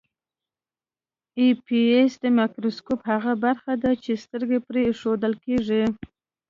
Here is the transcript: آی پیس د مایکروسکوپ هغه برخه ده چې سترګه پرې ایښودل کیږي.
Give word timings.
آی 1.39 1.49
پیس 1.65 2.11
د 2.23 2.25
مایکروسکوپ 2.37 2.99
هغه 3.11 3.33
برخه 3.45 3.73
ده 3.83 3.91
چې 4.03 4.11
سترګه 4.23 4.57
پرې 4.67 4.81
ایښودل 4.89 5.33
کیږي. 5.45 5.83